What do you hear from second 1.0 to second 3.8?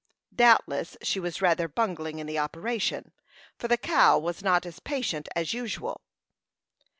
she was rather bungling in the operation, for the